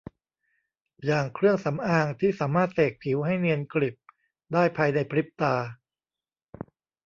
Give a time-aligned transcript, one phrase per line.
[1.05, 3.95] อย่างเครื่องสำอางที่สามารถเสกผิวให้เนียนกริบ
[4.53, 5.55] ได้ภายในพริบตา